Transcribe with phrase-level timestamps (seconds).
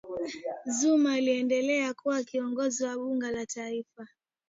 [0.65, 4.07] zuma aliendelea kuwa kiongozi wa bunge la kitaifa